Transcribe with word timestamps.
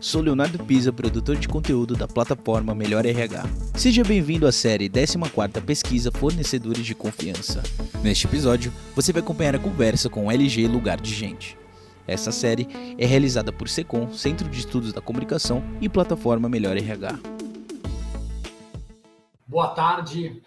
Sou 0.00 0.20
Leonardo 0.20 0.62
Pisa, 0.64 0.92
produtor 0.92 1.36
de 1.36 1.48
conteúdo 1.48 1.94
da 1.94 2.06
plataforma 2.06 2.74
Melhor 2.74 3.04
RH. 3.04 3.42
Seja 3.74 4.02
bem-vindo 4.04 4.46
à 4.46 4.52
série 4.52 4.88
14ª 4.88 5.62
Pesquisa 5.62 6.10
Fornecedores 6.12 6.84
de 6.84 6.94
Confiança. 6.94 7.62
Neste 8.02 8.26
episódio, 8.26 8.72
você 8.94 9.12
vai 9.12 9.22
acompanhar 9.22 9.54
a 9.54 9.58
conversa 9.58 10.08
com 10.08 10.26
o 10.26 10.30
LG 10.30 10.66
Lugar 10.68 11.00
de 11.00 11.14
Gente. 11.14 11.56
Essa 12.06 12.32
série 12.32 12.66
é 12.96 13.04
realizada 13.04 13.52
por 13.52 13.68
SECOM, 13.68 14.12
Centro 14.12 14.48
de 14.48 14.60
Estudos 14.60 14.92
da 14.92 15.00
Comunicação 15.00 15.62
e 15.80 15.88
plataforma 15.88 16.48
Melhor 16.48 16.76
RH. 16.76 17.18
Boa 19.46 19.68
tarde, 19.68 20.42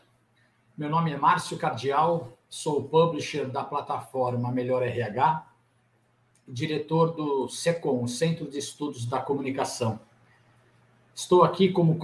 meu 0.77 0.89
nome 0.89 1.11
é 1.11 1.17
Márcio 1.17 1.57
Cardial, 1.57 2.37
sou 2.49 2.83
publisher 2.83 3.45
da 3.45 3.63
plataforma 3.63 4.51
Melhor 4.51 4.81
RH 4.83 5.50
diretor 6.51 7.15
do 7.15 7.47
SECOM, 7.47 8.05
Centro 8.07 8.49
de 8.49 8.57
Estudos 8.57 9.05
da 9.05 9.21
Comunicação. 9.21 9.99
Estou 11.15 11.43
aqui 11.43 11.69
como 11.69 11.97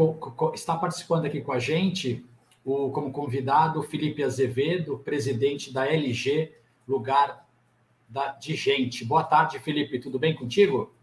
está 0.53 0.75
participando 0.75 1.25
aqui 1.25 1.41
com 1.41 1.51
a 1.51 1.59
gente 1.59 2.25
o, 2.63 2.89
como 2.91 3.11
convidado 3.11 3.83
Felipe 3.83 4.23
Azevedo, 4.23 4.99
presidente 4.99 5.73
da 5.73 5.85
LG, 5.85 6.53
lugar 6.87 7.45
da, 8.07 8.33
de 8.33 8.55
gente. 8.55 9.03
Boa 9.03 9.23
tarde, 9.23 9.59
Felipe. 9.59 9.99
Tudo 9.99 10.17
bem 10.17 10.33
contigo? 10.33 10.93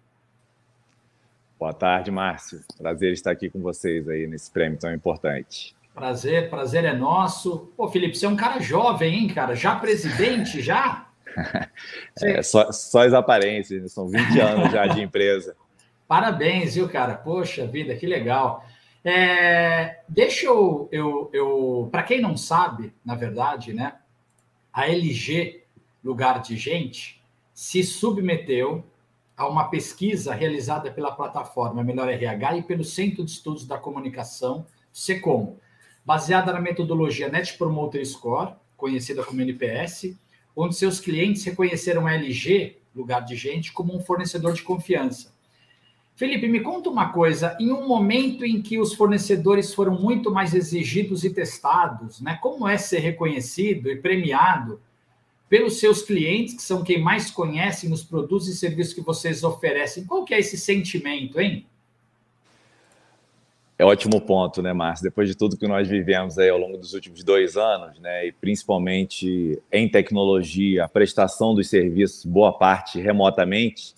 Boa 1.58 1.72
tarde, 1.72 2.10
Márcio. 2.10 2.62
Prazer 2.78 3.12
estar 3.12 3.30
aqui 3.30 3.50
com 3.50 3.60
vocês 3.60 4.08
aí 4.08 4.26
nesse 4.26 4.50
prêmio 4.50 4.78
tão 4.78 4.92
importante. 4.92 5.74
Prazer, 5.94 6.50
prazer 6.50 6.84
é 6.84 6.94
nosso. 6.94 7.72
Pô, 7.76 7.88
Felipe, 7.88 8.16
você 8.16 8.26
é 8.26 8.28
um 8.28 8.36
cara 8.36 8.60
jovem, 8.60 9.14
hein, 9.14 9.28
cara? 9.28 9.54
Já 9.54 9.76
presidente, 9.76 10.60
já? 10.60 11.08
É, 12.22 12.42
só, 12.42 12.70
só 12.70 13.04
as 13.04 13.12
aparências, 13.12 13.82
né? 13.82 13.88
são 13.88 14.08
20 14.08 14.40
anos 14.40 14.70
já 14.70 14.86
de 14.86 15.02
empresa. 15.02 15.56
Parabéns, 16.06 16.74
viu, 16.74 16.88
cara? 16.88 17.14
Poxa 17.14 17.66
vida, 17.66 17.96
que 17.96 18.06
legal. 18.06 18.64
É, 19.04 20.00
deixa 20.08 20.46
eu, 20.46 20.88
eu, 20.92 21.30
eu 21.32 21.88
para 21.90 22.02
quem 22.02 22.20
não 22.20 22.36
sabe, 22.36 22.92
na 23.04 23.14
verdade, 23.14 23.72
né, 23.72 23.96
a 24.72 24.88
LG, 24.88 25.62
lugar 26.02 26.40
de 26.40 26.56
gente, 26.56 27.22
se 27.52 27.82
submeteu 27.82 28.84
a 29.36 29.46
uma 29.46 29.68
pesquisa 29.68 30.34
realizada 30.34 30.90
pela 30.90 31.12
plataforma 31.12 31.82
Melhor 31.82 32.08
RH 32.08 32.56
e 32.58 32.62
pelo 32.62 32.84
Centro 32.84 33.24
de 33.24 33.30
Estudos 33.30 33.66
da 33.66 33.76
Comunicação, 33.76 34.66
SECOM, 34.92 35.56
baseada 36.04 36.52
na 36.52 36.60
metodologia 36.60 37.28
Net 37.28 37.58
Promoter 37.58 38.04
Score, 38.06 38.54
conhecida 38.76 39.24
como 39.24 39.40
NPS, 39.40 40.16
onde 40.56 40.76
seus 40.76 41.00
clientes 41.00 41.44
reconheceram 41.44 42.06
a 42.06 42.14
LG, 42.14 42.76
lugar 42.94 43.20
de 43.20 43.34
gente, 43.36 43.72
como 43.72 43.94
um 43.94 44.00
fornecedor 44.00 44.52
de 44.52 44.62
confiança. 44.62 45.34
Felipe, 46.16 46.46
me 46.46 46.60
conta 46.60 46.88
uma 46.88 47.08
coisa, 47.08 47.56
em 47.58 47.72
um 47.72 47.88
momento 47.88 48.44
em 48.44 48.62
que 48.62 48.78
os 48.78 48.94
fornecedores 48.94 49.74
foram 49.74 50.00
muito 50.00 50.30
mais 50.30 50.54
exigidos 50.54 51.24
e 51.24 51.30
testados, 51.30 52.20
né? 52.20 52.38
Como 52.40 52.68
é 52.68 52.78
ser 52.78 53.00
reconhecido 53.00 53.90
e 53.90 53.96
premiado 53.96 54.80
pelos 55.48 55.80
seus 55.80 56.02
clientes, 56.02 56.54
que 56.54 56.62
são 56.62 56.84
quem 56.84 57.02
mais 57.02 57.32
conhecem 57.32 57.92
os 57.92 58.04
produtos 58.04 58.46
e 58.46 58.54
serviços 58.54 58.94
que 58.94 59.00
vocês 59.00 59.42
oferecem? 59.42 60.04
Qual 60.04 60.24
que 60.24 60.32
é 60.32 60.38
esse 60.38 60.56
sentimento, 60.56 61.40
hein? 61.40 61.66
É 63.76 63.84
ótimo 63.84 64.20
ponto, 64.20 64.62
né, 64.62 64.72
Márcio? 64.72 65.02
Depois 65.02 65.28
de 65.28 65.34
tudo 65.34 65.56
que 65.56 65.66
nós 65.66 65.88
vivemos 65.88 66.38
aí 66.38 66.48
ao 66.48 66.58
longo 66.58 66.78
dos 66.78 66.94
últimos 66.94 67.24
dois 67.24 67.56
anos, 67.56 67.98
né, 67.98 68.28
e 68.28 68.32
principalmente 68.32 69.60
em 69.72 69.88
tecnologia, 69.88 70.84
a 70.84 70.88
prestação 70.88 71.54
dos 71.54 71.68
serviços, 71.68 72.24
boa 72.24 72.52
parte 72.52 73.00
remotamente, 73.00 73.94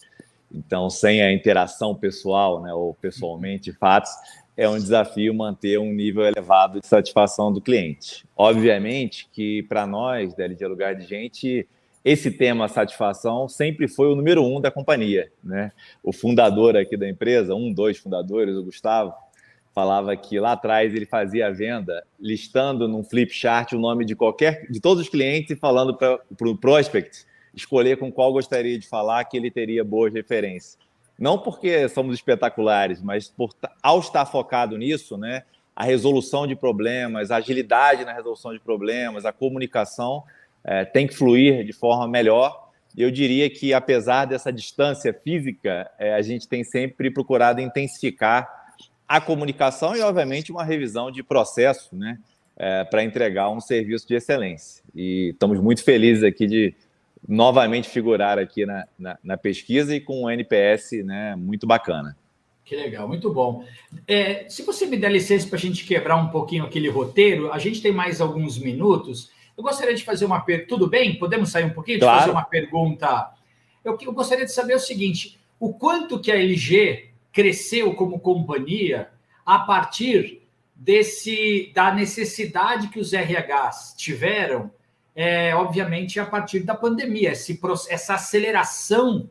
então 0.50 0.88
sem 0.88 1.20
a 1.22 1.30
interação 1.30 1.94
pessoal, 1.94 2.62
né, 2.62 2.72
ou 2.72 2.94
pessoalmente, 2.94 3.70
fatos, 3.70 4.10
é 4.56 4.66
um 4.66 4.78
desafio 4.78 5.34
manter 5.34 5.78
um 5.78 5.92
nível 5.92 6.24
elevado 6.24 6.80
de 6.80 6.86
satisfação 6.86 7.52
do 7.52 7.60
cliente. 7.60 8.24
Obviamente 8.34 9.28
que 9.30 9.62
para 9.64 9.86
nós, 9.86 10.34
da 10.34 10.44
LG 10.44 10.66
Lugar 10.66 10.94
de 10.94 11.06
Gente, 11.06 11.68
esse 12.02 12.30
tema 12.30 12.66
satisfação 12.68 13.46
sempre 13.46 13.86
foi 13.88 14.06
o 14.06 14.16
número 14.16 14.42
um 14.42 14.58
da 14.58 14.70
companhia, 14.70 15.30
né? 15.44 15.72
O 16.02 16.12
fundador 16.12 16.76
aqui 16.76 16.96
da 16.96 17.06
empresa, 17.06 17.54
um, 17.54 17.70
dois 17.70 17.98
fundadores, 17.98 18.56
o 18.56 18.62
Gustavo, 18.62 19.12
falava 19.76 20.16
que 20.16 20.40
lá 20.40 20.52
atrás 20.52 20.94
ele 20.94 21.04
fazia 21.04 21.48
a 21.48 21.50
venda 21.50 22.02
listando 22.18 22.88
num 22.88 23.04
flip 23.04 23.30
chart 23.30 23.72
o 23.72 23.78
nome 23.78 24.06
de 24.06 24.16
qualquer 24.16 24.66
de 24.70 24.80
todos 24.80 25.02
os 25.02 25.08
clientes 25.10 25.50
e 25.50 25.54
falando 25.54 25.94
para 25.94 26.14
o 26.30 26.34
pro 26.34 26.56
prospect 26.56 27.26
escolher 27.54 27.98
com 27.98 28.10
qual 28.10 28.32
gostaria 28.32 28.78
de 28.78 28.88
falar 28.88 29.22
que 29.26 29.36
ele 29.36 29.50
teria 29.50 29.84
boas 29.84 30.14
referências. 30.14 30.78
Não 31.18 31.38
porque 31.38 31.90
somos 31.90 32.14
espetaculares, 32.14 33.02
mas 33.02 33.28
por 33.28 33.50
ao 33.82 34.00
estar 34.00 34.24
focado 34.24 34.78
nisso, 34.78 35.18
né, 35.18 35.42
a 35.74 35.84
resolução 35.84 36.46
de 36.46 36.56
problemas, 36.56 37.30
a 37.30 37.36
agilidade 37.36 38.02
na 38.02 38.14
resolução 38.14 38.54
de 38.54 38.60
problemas, 38.60 39.26
a 39.26 39.32
comunicação 39.32 40.24
é, 40.64 40.86
tem 40.86 41.06
que 41.06 41.14
fluir 41.14 41.66
de 41.66 41.74
forma 41.74 42.08
melhor. 42.08 42.70
Eu 42.96 43.10
diria 43.10 43.50
que 43.50 43.74
apesar 43.74 44.24
dessa 44.24 44.50
distância 44.50 45.12
física, 45.12 45.90
é, 45.98 46.14
a 46.14 46.22
gente 46.22 46.48
tem 46.48 46.64
sempre 46.64 47.10
procurado 47.10 47.60
intensificar 47.60 48.65
a 49.08 49.20
comunicação 49.20 49.94
e, 49.96 50.00
obviamente, 50.00 50.50
uma 50.50 50.64
revisão 50.64 51.10
de 51.10 51.22
processo 51.22 51.94
né, 51.94 52.18
é, 52.56 52.84
para 52.84 53.04
entregar 53.04 53.50
um 53.50 53.60
serviço 53.60 54.06
de 54.06 54.14
excelência. 54.14 54.82
E 54.94 55.30
estamos 55.30 55.60
muito 55.60 55.84
felizes 55.84 56.24
aqui 56.24 56.46
de 56.46 56.74
novamente 57.28 57.88
figurar 57.88 58.38
aqui 58.38 58.64
na, 58.64 58.86
na, 58.98 59.18
na 59.22 59.36
pesquisa 59.36 59.94
e 59.94 60.00
com 60.00 60.24
um 60.24 60.30
NPS 60.30 60.92
né, 61.04 61.34
muito 61.36 61.66
bacana. 61.66 62.16
Que 62.64 62.74
legal, 62.74 63.06
muito 63.06 63.32
bom. 63.32 63.64
É, 64.08 64.48
se 64.48 64.62
você 64.62 64.86
me 64.86 64.96
der 64.96 65.12
licença 65.12 65.46
para 65.46 65.56
a 65.56 65.60
gente 65.60 65.84
quebrar 65.84 66.16
um 66.16 66.28
pouquinho 66.28 66.64
aquele 66.64 66.88
roteiro, 66.88 67.52
a 67.52 67.58
gente 67.58 67.80
tem 67.80 67.92
mais 67.92 68.20
alguns 68.20 68.58
minutos. 68.58 69.30
Eu 69.56 69.62
gostaria 69.62 69.94
de 69.94 70.02
fazer 70.02 70.24
uma 70.24 70.40
pergunta. 70.40 70.68
Tudo 70.68 70.88
bem? 70.88 71.16
Podemos 71.16 71.50
sair 71.50 71.64
um 71.64 71.70
pouquinho? 71.70 72.00
Claro. 72.00 72.16
De 72.16 72.20
fazer 72.22 72.32
uma 72.32 72.44
pergunta. 72.44 73.30
Eu, 73.84 73.96
eu 74.02 74.12
gostaria 74.12 74.44
de 74.44 74.52
saber 74.52 74.74
o 74.74 74.80
seguinte: 74.80 75.38
o 75.60 75.72
quanto 75.72 76.18
que 76.18 76.32
a 76.32 76.36
LG 76.36 77.10
cresceu 77.36 77.92
como 77.92 78.18
companhia 78.18 79.10
a 79.44 79.58
partir 79.58 80.40
desse 80.74 81.70
da 81.74 81.92
necessidade 81.92 82.88
que 82.88 82.98
os 82.98 83.12
RHs 83.12 83.94
tiveram, 83.94 84.70
é, 85.14 85.54
obviamente, 85.54 86.18
a 86.18 86.24
partir 86.24 86.60
da 86.60 86.74
pandemia, 86.74 87.32
esse, 87.32 87.60
essa 87.90 88.14
aceleração 88.14 89.28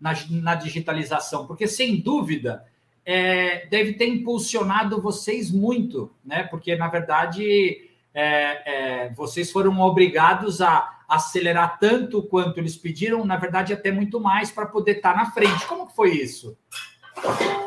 na, 0.00 0.12
na 0.30 0.54
digitalização, 0.54 1.48
porque 1.48 1.66
sem 1.66 2.00
dúvida 2.00 2.64
é, 3.04 3.66
deve 3.66 3.94
ter 3.94 4.06
impulsionado 4.06 5.02
vocês 5.02 5.50
muito, 5.50 6.12
né? 6.24 6.44
Porque 6.44 6.76
na 6.76 6.86
verdade 6.86 7.90
é, 8.14 9.06
é 9.06 9.12
vocês 9.14 9.50
foram 9.50 9.80
obrigados 9.80 10.62
a 10.62 10.96
acelerar 11.08 11.76
tanto 11.80 12.22
quanto 12.22 12.58
eles 12.58 12.76
pediram, 12.76 13.24
na 13.24 13.36
verdade 13.36 13.72
até 13.72 13.90
muito 13.90 14.20
mais 14.20 14.52
para 14.52 14.66
poder 14.66 14.98
estar 14.98 15.16
na 15.16 15.32
frente. 15.32 15.66
Como 15.66 15.88
que 15.88 15.96
foi 15.96 16.12
isso? 16.12 16.56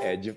É, 0.02 0.16
de, 0.16 0.36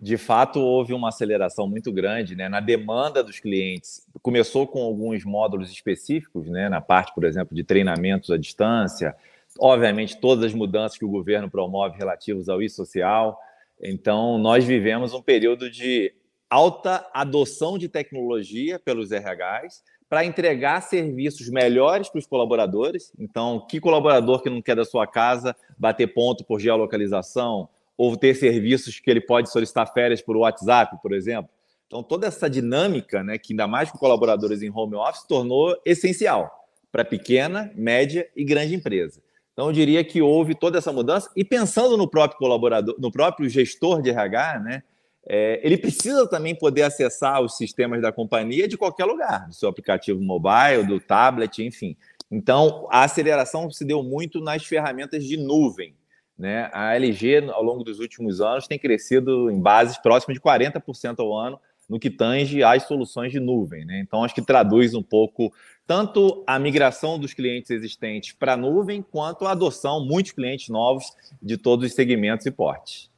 de 0.00 0.16
fato, 0.16 0.60
houve 0.60 0.92
uma 0.92 1.08
aceleração 1.08 1.68
muito 1.68 1.92
grande 1.92 2.34
né, 2.34 2.48
na 2.48 2.60
demanda 2.60 3.22
dos 3.22 3.38
clientes. 3.38 4.06
Começou 4.22 4.66
com 4.66 4.82
alguns 4.82 5.24
módulos 5.24 5.70
específicos, 5.70 6.48
né, 6.48 6.68
na 6.68 6.80
parte, 6.80 7.14
por 7.14 7.24
exemplo, 7.24 7.54
de 7.54 7.64
treinamentos 7.64 8.30
à 8.30 8.36
distância, 8.36 9.14
obviamente, 9.58 10.18
todas 10.20 10.44
as 10.44 10.54
mudanças 10.54 10.98
que 10.98 11.04
o 11.04 11.10
governo 11.10 11.50
promove 11.50 11.96
relativos 11.96 12.48
ao 12.48 12.62
e-social. 12.62 13.38
Então, 13.82 14.38
nós 14.38 14.64
vivemos 14.64 15.12
um 15.14 15.22
período 15.22 15.70
de 15.70 16.12
alta 16.48 17.08
adoção 17.12 17.76
de 17.78 17.88
tecnologia 17.88 18.78
pelos 18.78 19.10
RHs 19.10 19.82
para 20.08 20.24
entregar 20.24 20.80
serviços 20.82 21.48
melhores 21.48 22.08
para 22.08 22.18
os 22.18 22.26
colaboradores. 22.26 23.12
Então, 23.18 23.66
que 23.66 23.80
colaborador 23.80 24.42
que 24.42 24.50
não 24.50 24.62
quer 24.62 24.76
da 24.76 24.84
sua 24.84 25.06
casa 25.06 25.54
bater 25.76 26.08
ponto 26.08 26.44
por 26.44 26.60
geolocalização, 26.60 27.68
ou 27.96 28.16
ter 28.16 28.34
serviços 28.34 29.00
que 29.00 29.10
ele 29.10 29.20
pode 29.20 29.50
solicitar 29.50 29.92
férias 29.92 30.20
por 30.20 30.36
WhatsApp, 30.36 30.96
por 31.02 31.12
exemplo. 31.12 31.50
Então, 31.86 32.02
toda 32.02 32.26
essa 32.26 32.50
dinâmica, 32.50 33.22
né, 33.22 33.38
que 33.38 33.52
ainda 33.52 33.66
mais 33.66 33.90
com 33.90 33.98
colaboradores 33.98 34.62
em 34.62 34.70
home 34.70 34.96
office, 34.96 35.26
tornou 35.26 35.76
essencial 35.84 36.50
para 36.90 37.04
pequena, 37.04 37.70
média 37.74 38.28
e 38.34 38.44
grande 38.44 38.74
empresa. 38.74 39.20
Então, 39.52 39.68
eu 39.68 39.72
diria 39.72 40.04
que 40.04 40.20
houve 40.20 40.54
toda 40.54 40.78
essa 40.78 40.92
mudança. 40.92 41.30
E 41.34 41.44
pensando 41.44 41.96
no 41.96 42.08
próprio 42.08 42.38
colaborador, 42.38 42.94
no 42.98 43.10
próprio 43.10 43.48
gestor 43.48 44.02
de 44.02 44.10
RH, 44.10 44.60
né, 44.60 44.82
é, 45.28 45.60
ele 45.64 45.78
precisa 45.78 46.28
também 46.28 46.54
poder 46.54 46.82
acessar 46.82 47.40
os 47.40 47.56
sistemas 47.56 48.00
da 48.00 48.12
companhia 48.12 48.68
de 48.68 48.76
qualquer 48.76 49.04
lugar, 49.04 49.48
do 49.48 49.54
seu 49.54 49.68
aplicativo 49.68 50.20
mobile, 50.20 50.84
do 50.86 51.00
tablet, 51.00 51.64
enfim. 51.64 51.96
Então, 52.30 52.86
a 52.90 53.04
aceleração 53.04 53.70
se 53.70 53.84
deu 53.84 54.02
muito 54.02 54.40
nas 54.40 54.64
ferramentas 54.64 55.24
de 55.24 55.36
nuvem, 55.36 55.94
né? 56.38 56.70
A 56.72 56.94
LG, 56.94 57.50
ao 57.50 57.62
longo 57.62 57.82
dos 57.82 57.98
últimos 57.98 58.40
anos, 58.40 58.66
tem 58.66 58.78
crescido 58.78 59.50
em 59.50 59.60
bases 59.60 59.98
próximas 59.98 60.36
de 60.36 60.40
40% 60.40 61.18
ao 61.18 61.36
ano 61.36 61.58
no 61.88 61.98
que 61.98 62.10
tange 62.10 62.62
às 62.62 62.82
soluções 62.82 63.30
de 63.30 63.38
nuvem. 63.38 63.84
Né? 63.84 64.00
Então, 64.00 64.24
acho 64.24 64.34
que 64.34 64.42
traduz 64.42 64.94
um 64.94 65.02
pouco 65.02 65.52
tanto 65.86 66.42
a 66.46 66.58
migração 66.58 67.18
dos 67.18 67.32
clientes 67.32 67.70
existentes 67.70 68.32
para 68.32 68.54
a 68.54 68.56
nuvem, 68.56 69.02
quanto 69.02 69.46
a 69.46 69.52
adoção, 69.52 70.04
muitos 70.04 70.32
clientes 70.32 70.68
novos 70.68 71.12
de 71.40 71.56
todos 71.56 71.86
os 71.86 71.94
segmentos 71.94 72.44
e 72.44 72.50
portes. 72.50 73.08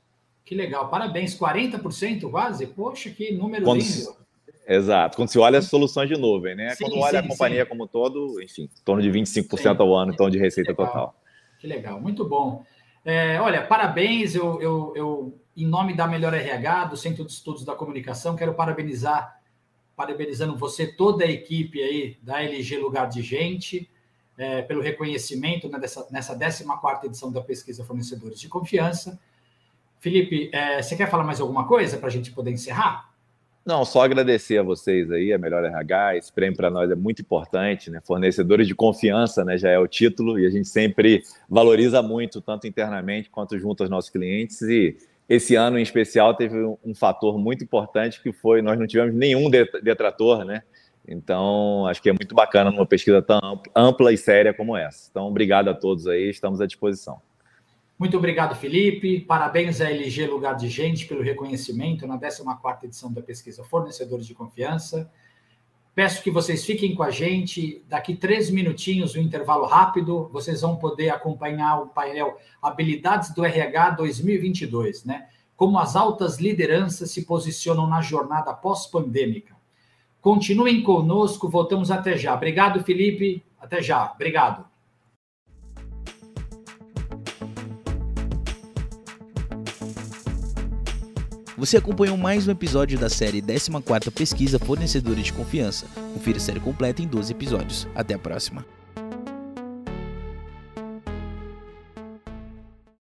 Que 0.44 0.54
legal, 0.54 0.88
parabéns, 0.88 1.38
40% 1.38 2.30
quase? 2.30 2.66
Poxa, 2.66 3.10
que 3.10 3.32
número 3.32 3.64
Quando... 3.64 3.80
lindo. 3.80 4.16
Exato. 4.66 5.16
Quando 5.16 5.30
se 5.30 5.38
olha 5.38 5.58
as 5.58 5.64
soluções 5.64 6.10
de 6.10 6.16
nuvem, 6.18 6.54
né? 6.54 6.74
Sim, 6.74 6.84
Quando 6.84 6.98
olha 6.98 7.22
sim, 7.22 7.26
a 7.26 7.28
companhia 7.28 7.62
sim. 7.62 7.68
como 7.70 7.86
todo, 7.86 8.42
enfim, 8.42 8.64
em 8.64 8.84
torno 8.84 9.00
de 9.00 9.10
25% 9.10 9.80
ao 9.80 9.94
ano, 9.96 10.12
então, 10.12 10.28
de 10.28 10.38
receita 10.38 10.72
que 10.72 10.76
total. 10.76 11.14
Que 11.58 11.66
legal, 11.66 11.98
muito 11.98 12.28
bom. 12.28 12.62
É, 13.04 13.40
olha, 13.40 13.66
parabéns, 13.66 14.34
eu, 14.34 14.60
eu, 14.60 14.92
eu, 14.94 15.40
em 15.56 15.66
nome 15.66 15.94
da 15.94 16.06
Melhor 16.06 16.34
RH, 16.34 16.86
do 16.86 16.96
Centro 16.96 17.24
de 17.24 17.32
Estudos 17.32 17.64
da 17.64 17.74
Comunicação, 17.74 18.36
quero 18.36 18.54
parabenizar, 18.54 19.40
parabenizando 19.96 20.56
você, 20.56 20.86
toda 20.86 21.24
a 21.24 21.30
equipe 21.30 21.82
aí 21.82 22.18
da 22.22 22.42
LG 22.42 22.78
Lugar 22.78 23.08
de 23.08 23.22
Gente, 23.22 23.90
é, 24.36 24.62
pelo 24.62 24.80
reconhecimento 24.80 25.68
né, 25.68 25.78
nessa 26.10 26.36
14 26.38 27.06
edição 27.06 27.32
da 27.32 27.40
Pesquisa 27.40 27.84
Fornecedores 27.84 28.40
de 28.40 28.48
Confiança. 28.48 29.18
Felipe, 29.98 30.48
é, 30.52 30.80
você 30.80 30.96
quer 30.96 31.10
falar 31.10 31.24
mais 31.24 31.40
alguma 31.40 31.66
coisa 31.66 31.98
para 31.98 32.06
a 32.06 32.10
gente 32.10 32.30
poder 32.30 32.52
encerrar? 32.52 33.07
Não, 33.64 33.84
só 33.84 34.02
agradecer 34.02 34.58
a 34.58 34.62
vocês 34.62 35.10
aí, 35.10 35.32
a 35.32 35.38
Melhor 35.38 35.62
RH. 35.62 36.16
Esse 36.16 36.32
prêmio 36.32 36.56
para 36.56 36.70
nós 36.70 36.90
é 36.90 36.94
muito 36.94 37.20
importante, 37.20 37.90
né? 37.90 38.00
Fornecedores 38.02 38.66
de 38.66 38.74
confiança, 38.74 39.44
né? 39.44 39.58
Já 39.58 39.68
é 39.68 39.78
o 39.78 39.86
título 39.86 40.38
e 40.38 40.46
a 40.46 40.50
gente 40.50 40.68
sempre 40.68 41.22
valoriza 41.48 42.00
muito, 42.02 42.40
tanto 42.40 42.66
internamente 42.66 43.28
quanto 43.28 43.58
junto 43.58 43.82
aos 43.82 43.90
nossos 43.90 44.08
clientes. 44.08 44.62
E 44.62 44.96
esse 45.28 45.54
ano 45.54 45.78
em 45.78 45.82
especial 45.82 46.34
teve 46.34 46.56
um 46.82 46.94
fator 46.94 47.38
muito 47.38 47.62
importante 47.62 48.22
que 48.22 48.32
foi 48.32 48.62
nós 48.62 48.78
não 48.78 48.86
tivemos 48.86 49.14
nenhum 49.14 49.50
detrator, 49.50 50.44
né? 50.44 50.62
Então, 51.06 51.86
acho 51.86 52.02
que 52.02 52.10
é 52.10 52.12
muito 52.12 52.34
bacana 52.34 52.70
numa 52.70 52.86
pesquisa 52.86 53.22
tão 53.22 53.62
ampla 53.74 54.12
e 54.12 54.16
séria 54.16 54.52
como 54.52 54.76
essa. 54.76 55.08
Então, 55.10 55.26
obrigado 55.26 55.68
a 55.68 55.74
todos 55.74 56.06
aí, 56.06 56.28
estamos 56.28 56.60
à 56.60 56.66
disposição. 56.66 57.20
Muito 57.98 58.16
obrigado, 58.16 58.54
Felipe. 58.54 59.18
Parabéns 59.20 59.80
à 59.80 59.90
LG 59.90 60.26
Lugar 60.28 60.54
de 60.54 60.68
Gente 60.68 61.04
pelo 61.06 61.20
reconhecimento 61.20 62.06
na 62.06 62.16
14ª 62.16 62.84
edição 62.84 63.12
da 63.12 63.20
pesquisa 63.20 63.64
Fornecedores 63.64 64.24
de 64.24 64.34
Confiança. 64.34 65.10
Peço 65.96 66.22
que 66.22 66.30
vocês 66.30 66.64
fiquem 66.64 66.94
com 66.94 67.02
a 67.02 67.10
gente. 67.10 67.84
Daqui 67.88 68.14
três 68.14 68.50
minutinhos, 68.50 69.16
um 69.16 69.20
intervalo 69.20 69.66
rápido, 69.66 70.30
vocês 70.32 70.60
vão 70.60 70.76
poder 70.76 71.10
acompanhar 71.10 71.82
o 71.82 71.88
painel 71.88 72.38
Habilidades 72.62 73.34
do 73.34 73.44
RH 73.44 73.90
2022, 73.90 75.04
né? 75.04 75.26
Como 75.56 75.76
as 75.76 75.96
altas 75.96 76.38
lideranças 76.38 77.10
se 77.10 77.24
posicionam 77.24 77.88
na 77.88 78.00
jornada 78.00 78.54
pós-pandêmica. 78.54 79.56
Continuem 80.20 80.84
conosco, 80.84 81.48
voltamos 81.48 81.90
até 81.90 82.16
já. 82.16 82.32
Obrigado, 82.32 82.80
Felipe. 82.84 83.42
Até 83.60 83.82
já. 83.82 84.12
Obrigado. 84.12 84.64
Você 91.58 91.76
acompanhou 91.76 92.16
mais 92.16 92.46
um 92.46 92.52
episódio 92.52 92.96
da 92.96 93.10
série 93.10 93.42
14ª 93.42 94.12
Pesquisa 94.12 94.60
Fornecedores 94.60 95.24
de 95.24 95.32
Confiança. 95.32 95.86
Confira 96.14 96.38
a 96.38 96.40
série 96.40 96.60
completa 96.60 97.02
em 97.02 97.08
12 97.08 97.32
episódios. 97.32 97.88
Até 97.96 98.14
a 98.14 98.18
próxima. 98.18 98.64